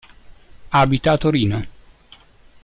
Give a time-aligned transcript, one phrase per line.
[0.71, 1.65] Abita a Torino.